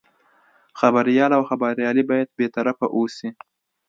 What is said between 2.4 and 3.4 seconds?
طرفه اوسي.